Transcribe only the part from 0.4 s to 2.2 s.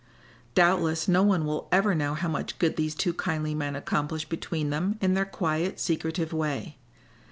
Doubtless no one will ever know